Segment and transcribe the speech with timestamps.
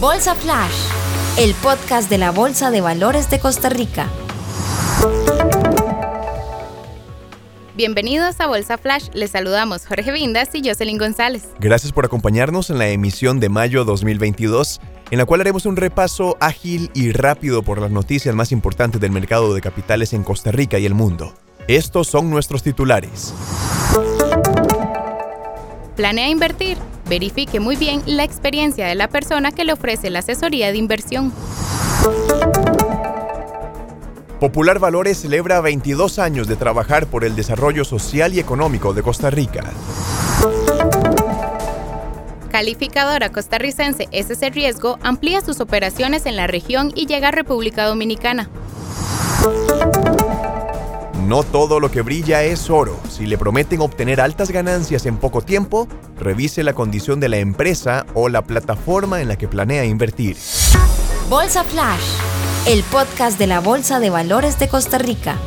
[0.00, 0.72] Bolsa Flash,
[1.36, 4.08] el podcast de la Bolsa de Valores de Costa Rica.
[7.76, 11.50] Bienvenidos a Bolsa Flash, les saludamos Jorge Vindas y Jocelyn González.
[11.58, 14.80] Gracias por acompañarnos en la emisión de mayo 2022,
[15.10, 19.12] en la cual haremos un repaso ágil y rápido por las noticias más importantes del
[19.12, 21.34] mercado de capitales en Costa Rica y el mundo.
[21.68, 23.34] Estos son nuestros titulares.
[25.94, 26.78] ¿Planea invertir?
[27.10, 31.32] Verifique muy bien la experiencia de la persona que le ofrece la asesoría de inversión.
[34.38, 39.28] Popular Valores celebra 22 años de trabajar por el desarrollo social y económico de Costa
[39.28, 39.64] Rica.
[42.52, 48.48] Calificadora costarricense SC Riesgo amplía sus operaciones en la región y llega a República Dominicana.
[51.30, 52.98] No todo lo que brilla es oro.
[53.08, 55.86] Si le prometen obtener altas ganancias en poco tiempo,
[56.18, 60.36] revise la condición de la empresa o la plataforma en la que planea invertir.
[61.28, 62.02] Bolsa Flash,
[62.66, 65.38] el podcast de la Bolsa de Valores de Costa Rica.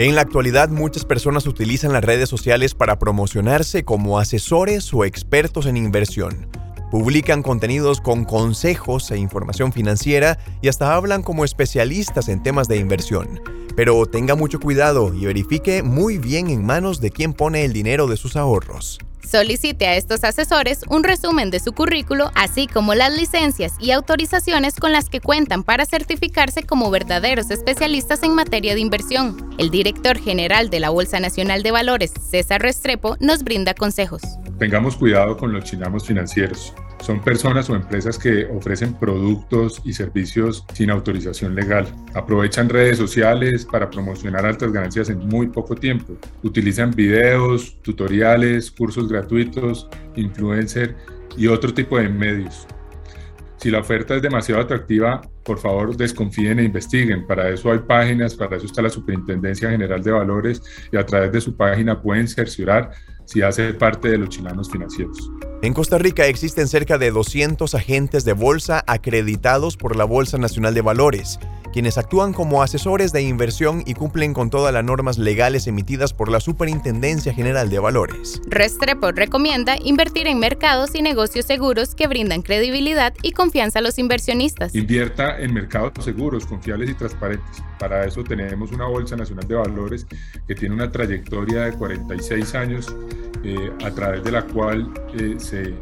[0.00, 5.66] En la actualidad muchas personas utilizan las redes sociales para promocionarse como asesores o expertos
[5.66, 6.48] en inversión.
[6.94, 12.76] Publican contenidos con consejos e información financiera y hasta hablan como especialistas en temas de
[12.76, 13.40] inversión.
[13.74, 18.06] Pero tenga mucho cuidado y verifique muy bien en manos de quién pone el dinero
[18.06, 19.00] de sus ahorros.
[19.28, 24.76] Solicite a estos asesores un resumen de su currículo, así como las licencias y autorizaciones
[24.76, 29.54] con las que cuentan para certificarse como verdaderos especialistas en materia de inversión.
[29.58, 34.22] El director general de la Bolsa Nacional de Valores, César Restrepo, nos brinda consejos.
[34.58, 40.64] Tengamos cuidado con los chinamos financieros son personas o empresas que ofrecen productos y servicios
[40.72, 41.86] sin autorización legal.
[42.14, 46.16] Aprovechan redes sociales para promocionar altas ganancias en muy poco tiempo.
[46.42, 50.96] Utilizan videos, tutoriales, cursos gratuitos, influencer
[51.36, 52.66] y otro tipo de medios.
[53.64, 57.26] Si la oferta es demasiado atractiva, por favor desconfíen e investiguen.
[57.26, 60.62] Para eso hay páginas, para eso está la Superintendencia General de Valores
[60.92, 62.90] y a través de su página pueden cerciorar
[63.24, 65.30] si hace parte de los chilanos financieros.
[65.62, 70.74] En Costa Rica existen cerca de 200 agentes de bolsa acreditados por la Bolsa Nacional
[70.74, 71.38] de Valores
[71.74, 76.30] quienes actúan como asesores de inversión y cumplen con todas las normas legales emitidas por
[76.30, 78.40] la Superintendencia General de Valores.
[78.46, 83.98] Restrepo recomienda invertir en mercados y negocios seguros que brindan credibilidad y confianza a los
[83.98, 84.72] inversionistas.
[84.72, 87.64] Invierta en mercados seguros, confiables y transparentes.
[87.80, 90.06] Para eso tenemos una Bolsa Nacional de Valores
[90.46, 92.94] que tiene una trayectoria de 46 años
[93.42, 95.74] eh, a través de la cual eh, se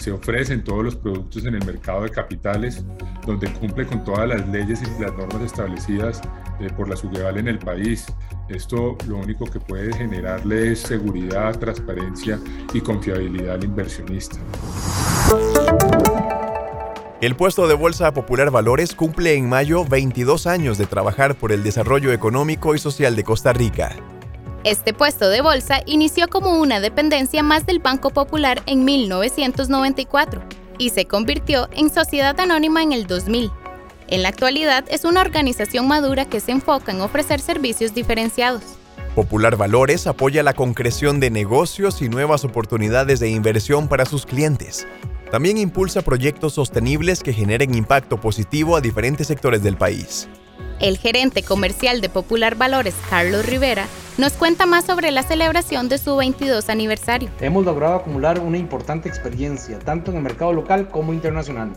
[0.00, 2.82] se ofrecen todos los productos en el mercado de capitales,
[3.26, 6.22] donde cumple con todas las leyes y las normas establecidas
[6.58, 8.06] eh, por la Sugeval en el país.
[8.48, 12.40] Esto lo único que puede generarle es seguridad, transparencia
[12.72, 14.38] y confiabilidad al inversionista.
[17.20, 21.62] El puesto de Bolsa Popular Valores cumple en mayo 22 años de trabajar por el
[21.62, 23.94] desarrollo económico y social de Costa Rica.
[24.62, 30.42] Este puesto de bolsa inició como una dependencia más del Banco Popular en 1994
[30.76, 33.50] y se convirtió en sociedad anónima en el 2000.
[34.08, 38.62] En la actualidad es una organización madura que se enfoca en ofrecer servicios diferenciados.
[39.14, 44.86] Popular Valores apoya la concreción de negocios y nuevas oportunidades de inversión para sus clientes.
[45.30, 50.28] También impulsa proyectos sostenibles que generen impacto positivo a diferentes sectores del país.
[50.80, 53.86] El gerente comercial de Popular Valores, Carlos Rivera,
[54.16, 57.28] nos cuenta más sobre la celebración de su 22 aniversario.
[57.38, 61.72] Hemos logrado acumular una importante experiencia, tanto en el mercado local como internacional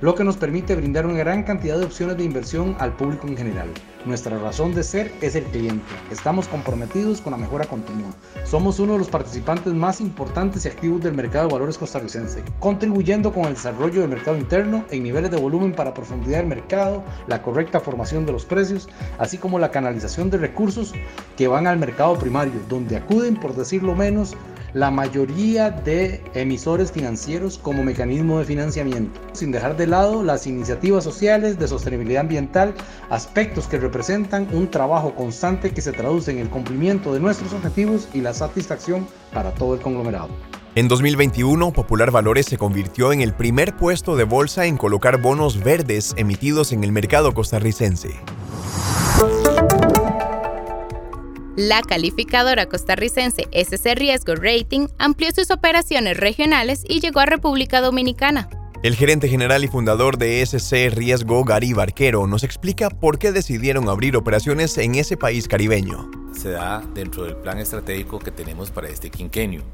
[0.00, 3.36] lo que nos permite brindar una gran cantidad de opciones de inversión al público en
[3.36, 3.68] general.
[4.04, 5.84] Nuestra razón de ser es el cliente.
[6.12, 8.10] Estamos comprometidos con la mejora continua.
[8.44, 13.32] Somos uno de los participantes más importantes y activos del mercado de valores costarricense, contribuyendo
[13.32, 17.42] con el desarrollo del mercado interno en niveles de volumen para profundidad del mercado, la
[17.42, 20.92] correcta formación de los precios, así como la canalización de recursos
[21.36, 24.36] que van al mercado primario, donde acuden, por decirlo menos,
[24.72, 31.04] la mayoría de emisores financieros como mecanismo de financiamiento, sin dejar de lado las iniciativas
[31.04, 32.74] sociales de sostenibilidad ambiental,
[33.10, 38.08] aspectos que representan un trabajo constante que se traduce en el cumplimiento de nuestros objetivos
[38.12, 40.28] y la satisfacción para todo el conglomerado.
[40.74, 45.64] En 2021, Popular Valores se convirtió en el primer puesto de bolsa en colocar bonos
[45.64, 48.10] verdes emitidos en el mercado costarricense.
[51.56, 58.50] La calificadora costarricense SC Riesgo Rating amplió sus operaciones regionales y llegó a República Dominicana.
[58.82, 63.88] El gerente general y fundador de SC Riesgo, Gary Barquero, nos explica por qué decidieron
[63.88, 66.10] abrir operaciones en ese país caribeño.
[66.38, 69.64] Se da dentro del plan estratégico que tenemos para este quinquenio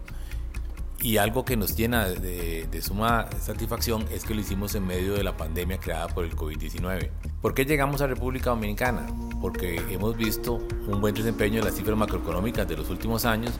[1.02, 5.24] y algo que nos llena de, suma satisfacción es que lo hicimos en medio de
[5.24, 7.10] la pandemia creada por el COVID-19.
[7.42, 9.04] ¿Por qué llegamos a República Dominicana?
[9.40, 13.58] Porque hemos visto un buen desempeño en las cifras macroeconómicas de los últimos años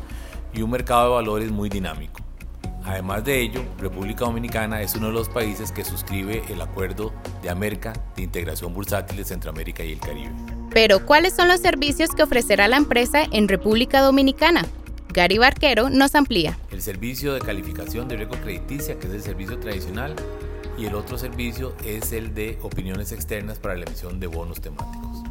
[0.55, 2.20] y un mercado de valores muy dinámico.
[2.84, 7.12] Además de ello, República Dominicana es uno de los países que suscribe el Acuerdo
[7.43, 10.31] de América de Integración Bursátil de Centroamérica y el Caribe.
[10.70, 14.64] Pero, ¿cuáles son los servicios que ofrecerá la empresa en República Dominicana?
[15.12, 16.56] Gary Barquero nos amplía.
[16.70, 20.14] El servicio de calificación de riesgo crediticia, que es el servicio tradicional,
[20.79, 25.23] y el otro servicio es el de opiniones externas para la emisión de bonos temáticos.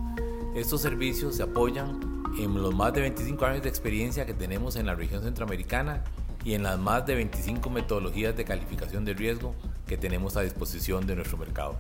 [0.55, 1.99] Estos servicios se apoyan
[2.37, 6.03] en los más de 25 años de experiencia que tenemos en la región centroamericana
[6.43, 9.55] y en las más de 25 metodologías de calificación de riesgo
[9.87, 11.77] que tenemos a disposición de nuestro mercado.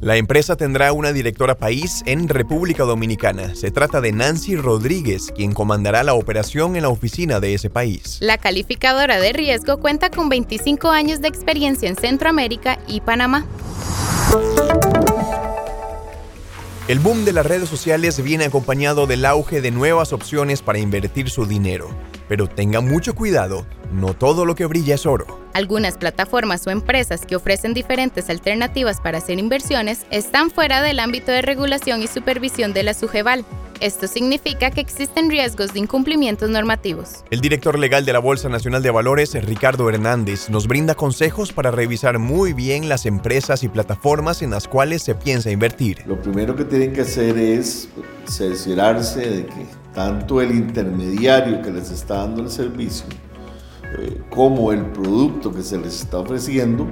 [0.00, 3.56] La empresa tendrá una directora país en República Dominicana.
[3.56, 8.18] Se trata de Nancy Rodríguez, quien comandará la operación en la oficina de ese país.
[8.20, 13.44] La calificadora de riesgo cuenta con 25 años de experiencia en Centroamérica y Panamá.
[16.86, 21.28] El boom de las redes sociales viene acompañado del auge de nuevas opciones para invertir
[21.28, 21.90] su dinero.
[22.28, 25.40] Pero tenga mucho cuidado, no todo lo que brilla es oro.
[25.54, 31.32] Algunas plataformas o empresas que ofrecen diferentes alternativas para hacer inversiones están fuera del ámbito
[31.32, 33.44] de regulación y supervisión de la SUGEVAL.
[33.80, 37.24] Esto significa que existen riesgos de incumplimientos normativos.
[37.30, 41.70] El director legal de la Bolsa Nacional de Valores, Ricardo Hernández, nos brinda consejos para
[41.70, 46.02] revisar muy bien las empresas y plataformas en las cuales se piensa invertir.
[46.06, 47.88] Lo primero que tienen que hacer es
[48.26, 53.06] cerciorarse de que tanto el intermediario que les está dando el servicio
[53.96, 56.88] eh, como el producto que se les está ofreciendo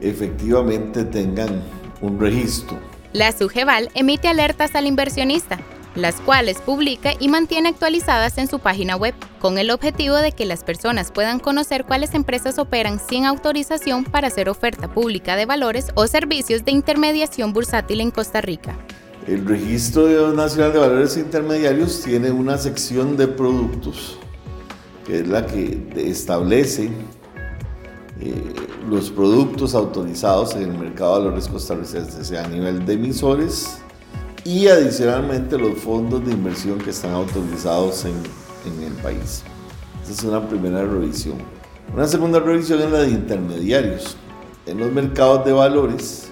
[0.00, 1.62] efectivamente tengan
[2.00, 2.78] un registro.
[3.12, 5.60] La SUGEVAL emite alertas al inversionista,
[5.94, 10.44] las cuales publica y mantiene actualizadas en su página web, con el objetivo de que
[10.44, 15.88] las personas puedan conocer cuáles empresas operan sin autorización para hacer oferta pública de valores
[15.94, 18.76] o servicios de intermediación bursátil en Costa Rica.
[19.26, 24.18] El Registro Nacional de Valores Intermediarios tiene una sección de productos
[25.04, 26.90] que es la que establece
[28.20, 28.54] eh,
[28.88, 33.78] los productos autorizados en el mercado de valores costarricenses, sea a nivel de emisores
[34.44, 38.14] y adicionalmente los fondos de inversión que están autorizados en,
[38.66, 39.42] en el país.
[40.02, 41.38] Esa es una primera revisión.
[41.94, 44.16] Una segunda revisión es la de intermediarios.
[44.66, 46.30] En los mercados de valores,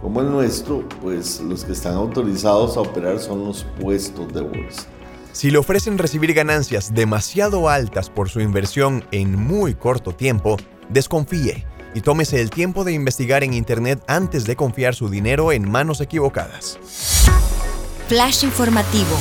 [0.00, 4.86] como el nuestro, pues los que están autorizados a operar son los puestos de bolsa.
[5.32, 10.58] Si le ofrecen recibir ganancias demasiado altas por su inversión en muy corto tiempo,
[10.90, 15.70] desconfíe y tómese el tiempo de investigar en Internet antes de confiar su dinero en
[15.70, 16.78] manos equivocadas.
[18.08, 19.16] Flash informativo.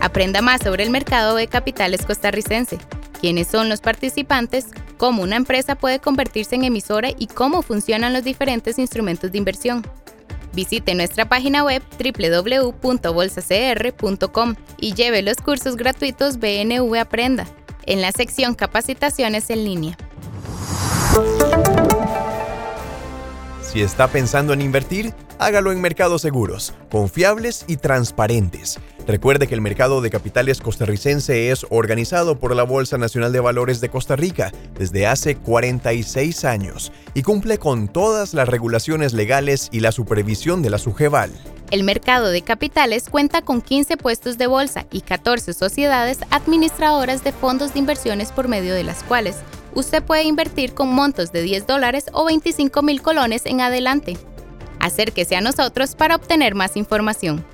[0.00, 2.78] Aprenda más sobre el mercado de capitales costarricense,
[3.20, 4.66] quiénes son los participantes,
[4.98, 9.84] cómo una empresa puede convertirse en emisora y cómo funcionan los diferentes instrumentos de inversión.
[10.52, 17.46] Visite nuestra página web www.bolsacr.com y lleve los cursos gratuitos BNV Aprenda
[17.86, 19.96] en la sección Capacitaciones en línea.
[23.62, 28.78] Si está pensando en invertir, hágalo en mercados seguros, confiables y transparentes.
[29.06, 33.80] Recuerde que el mercado de capitales costarricense es organizado por la Bolsa Nacional de Valores
[33.80, 39.80] de Costa Rica desde hace 46 años y cumple con todas las regulaciones legales y
[39.80, 41.32] la supervisión de la SUGEVAL.
[41.72, 47.32] El mercado de capitales cuenta con 15 puestos de bolsa y 14 sociedades administradoras de
[47.32, 49.36] fondos de inversiones por medio de las cuales
[49.74, 54.16] usted puede invertir con montos de 10 dólares o 25 mil colones en adelante.
[54.78, 57.44] Acérquese a nosotros para obtener más información.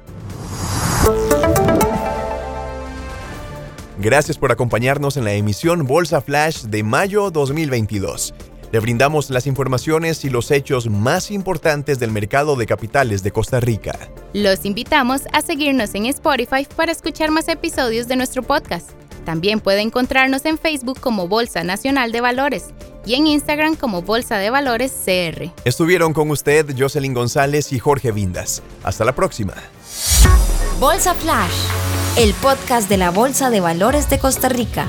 [3.99, 8.35] Gracias por acompañarnos en la emisión Bolsa Flash de mayo 2022.
[8.73, 13.61] Le brindamos las informaciones y los hechos más importantes del mercado de capitales de Costa
[13.61, 13.99] Rica.
[14.33, 18.89] Los invitamos a seguirnos en Spotify para escuchar más episodios de nuestro podcast.
[19.27, 22.71] También puede encontrarnos en Facebook como Bolsa Nacional de Valores
[23.05, 25.53] y en Instagram como Bolsa de Valores CR.
[25.67, 28.63] Estuvieron con usted Jocelyn González y Jorge Vindas.
[28.83, 29.53] Hasta la próxima.
[30.81, 31.53] Bolsa Flash,
[32.17, 34.89] el podcast de la Bolsa de Valores de Costa Rica.